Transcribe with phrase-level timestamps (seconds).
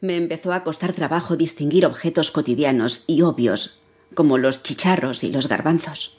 [0.00, 3.78] me empezó a costar trabajo distinguir objetos cotidianos y obvios,
[4.14, 6.16] como los chicharros y los garbanzos.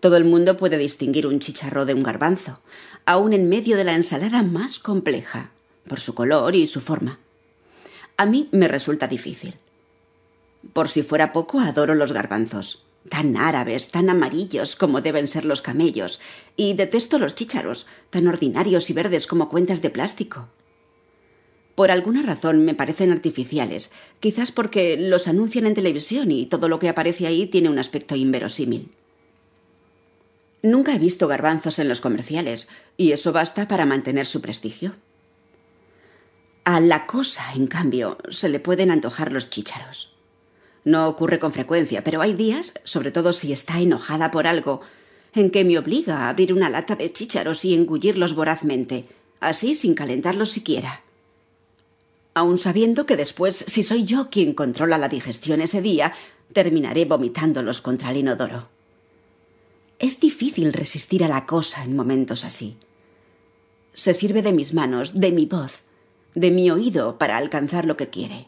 [0.00, 2.60] Todo el mundo puede distinguir un chicharro de un garbanzo,
[3.04, 5.50] aun en medio de la ensalada más compleja,
[5.86, 7.18] por su color y su forma.
[8.16, 9.54] A mí me resulta difícil.
[10.72, 15.62] Por si fuera poco, adoro los garbanzos, tan árabes, tan amarillos como deben ser los
[15.62, 16.20] camellos,
[16.56, 20.48] y detesto los chícharos, tan ordinarios y verdes como cuentas de plástico.
[21.74, 26.78] Por alguna razón me parecen artificiales, quizás porque los anuncian en televisión y todo lo
[26.78, 28.90] que aparece ahí tiene un aspecto inverosímil.
[30.62, 34.94] Nunca he visto garbanzos en los comerciales, y eso basta para mantener su prestigio.
[36.64, 40.14] A la cosa, en cambio, se le pueden antojar los chícharos.
[40.84, 44.82] No ocurre con frecuencia, pero hay días, sobre todo si está enojada por algo,
[45.34, 49.06] en que me obliga a abrir una lata de chícharos y engullirlos vorazmente,
[49.40, 51.02] así sin calentarlos siquiera.
[52.34, 56.14] Aun sabiendo que después, si soy yo quien controla la digestión ese día,
[56.52, 58.68] terminaré vomitándolos contra el inodoro.
[59.98, 62.76] Es difícil resistir a la cosa en momentos así.
[63.94, 65.80] Se sirve de mis manos, de mi voz,
[66.34, 68.46] de mi oído para alcanzar lo que quiere.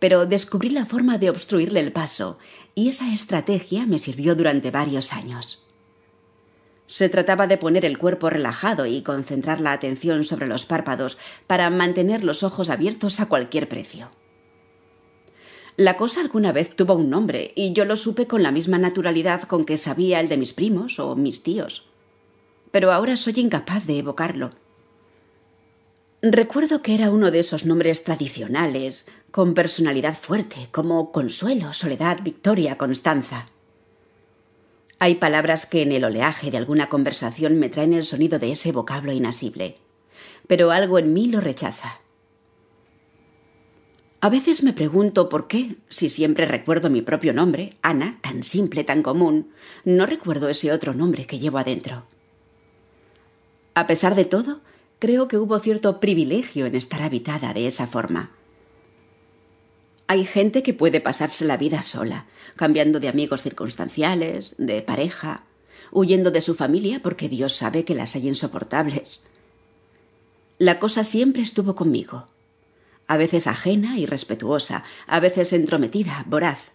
[0.00, 2.38] Pero descubrí la forma de obstruirle el paso,
[2.74, 5.64] y esa estrategia me sirvió durante varios años.
[6.90, 11.70] Se trataba de poner el cuerpo relajado y concentrar la atención sobre los párpados para
[11.70, 14.10] mantener los ojos abiertos a cualquier precio.
[15.76, 19.42] La cosa alguna vez tuvo un nombre y yo lo supe con la misma naturalidad
[19.42, 21.86] con que sabía el de mis primos o mis tíos.
[22.72, 24.50] Pero ahora soy incapaz de evocarlo.
[26.22, 32.76] Recuerdo que era uno de esos nombres tradicionales, con personalidad fuerte, como Consuelo, Soledad, Victoria,
[32.76, 33.46] Constanza.
[35.02, 38.70] Hay palabras que en el oleaje de alguna conversación me traen el sonido de ese
[38.70, 39.78] vocablo inasible,
[40.46, 42.00] pero algo en mí lo rechaza.
[44.20, 48.84] A veces me pregunto por qué, si siempre recuerdo mi propio nombre, Ana, tan simple,
[48.84, 49.52] tan común,
[49.86, 52.04] no recuerdo ese otro nombre que llevo adentro.
[53.72, 54.60] A pesar de todo,
[54.98, 58.32] creo que hubo cierto privilegio en estar habitada de esa forma.
[60.10, 62.26] Hay gente que puede pasarse la vida sola,
[62.56, 65.44] cambiando de amigos circunstanciales, de pareja,
[65.92, 69.28] huyendo de su familia porque Dios sabe que las hay insoportables.
[70.58, 72.26] La cosa siempre estuvo conmigo,
[73.06, 76.72] a veces ajena y respetuosa, a veces entrometida, voraz.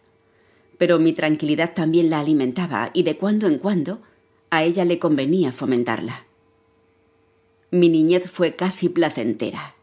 [0.78, 4.02] Pero mi tranquilidad también la alimentaba y de cuando en cuando
[4.50, 6.26] a ella le convenía fomentarla.
[7.70, 9.75] Mi niñez fue casi placentera.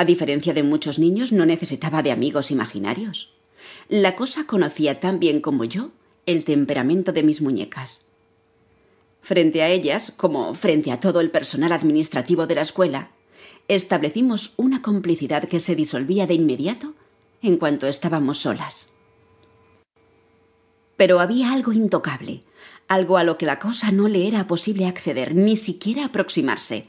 [0.00, 3.34] A diferencia de muchos niños, no necesitaba de amigos imaginarios.
[3.90, 5.90] La cosa conocía tan bien como yo
[6.24, 8.06] el temperamento de mis muñecas.
[9.20, 13.10] Frente a ellas, como frente a todo el personal administrativo de la escuela,
[13.68, 16.94] establecimos una complicidad que se disolvía de inmediato
[17.42, 18.94] en cuanto estábamos solas.
[20.96, 22.42] Pero había algo intocable,
[22.88, 26.88] algo a lo que la cosa no le era posible acceder, ni siquiera aproximarse.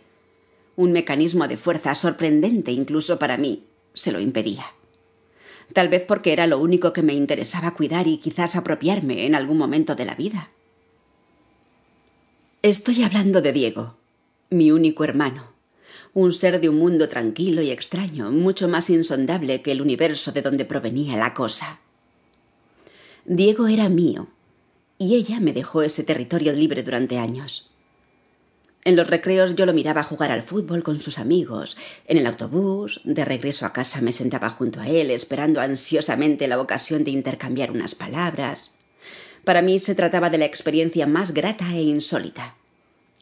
[0.76, 4.66] Un mecanismo de fuerza sorprendente incluso para mí se lo impedía.
[5.74, 9.58] Tal vez porque era lo único que me interesaba cuidar y quizás apropiarme en algún
[9.58, 10.50] momento de la vida.
[12.62, 13.96] Estoy hablando de Diego,
[14.50, 15.52] mi único hermano,
[16.14, 20.42] un ser de un mundo tranquilo y extraño, mucho más insondable que el universo de
[20.42, 21.80] donde provenía la cosa.
[23.26, 24.28] Diego era mío,
[24.98, 27.71] y ella me dejó ese territorio libre durante años.
[28.84, 31.78] En los recreos yo lo miraba jugar al fútbol con sus amigos.
[32.08, 36.60] En el autobús, de regreso a casa, me sentaba junto a él, esperando ansiosamente la
[36.60, 38.74] ocasión de intercambiar unas palabras.
[39.44, 42.56] Para mí se trataba de la experiencia más grata e insólita,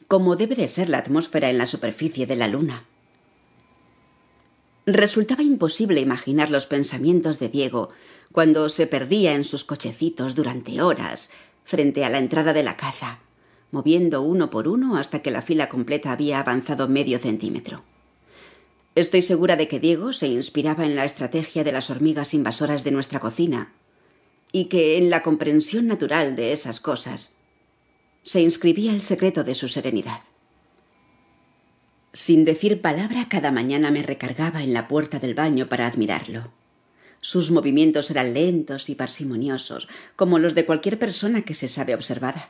[0.08, 2.86] como debe de ser la atmósfera en la superficie de la luna.
[4.86, 7.90] Resultaba imposible imaginar los pensamientos de Diego
[8.31, 11.31] cuando se perdía en sus cochecitos durante horas,
[11.64, 13.20] frente a la entrada de la casa,
[13.72, 17.84] moviendo uno por uno hasta que la fila completa había avanzado medio centímetro.
[18.96, 22.91] Estoy segura de que Diego se inspiraba en la estrategia de las hormigas invasoras de
[22.91, 23.73] nuestra cocina,
[24.52, 27.38] y que en la comprensión natural de esas cosas
[28.23, 30.22] se inscribía el secreto de su serenidad.
[32.11, 36.52] Sin decir palabra, cada mañana me recargaba en la puerta del baño para admirarlo.
[37.22, 42.49] Sus movimientos eran lentos y parsimoniosos, como los de cualquier persona que se sabe observada.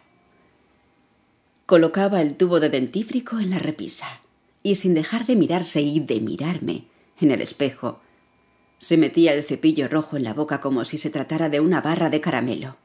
[1.70, 4.22] Colocaba el tubo de dentífrico en la repisa,
[4.64, 6.86] y sin dejar de mirarse y de mirarme
[7.22, 8.02] en el espejo,
[8.80, 12.10] se metía el cepillo rojo en la boca como si se tratara de una barra
[12.10, 12.78] de caramelo.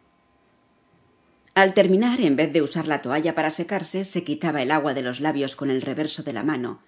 [1.54, 5.00] Al terminar, en vez de usar la toalla para secarse, se quitaba el agua de
[5.00, 6.82] los labios con el reverso de la mano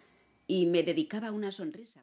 [0.47, 1.95] y me dedicaba una sonrisa.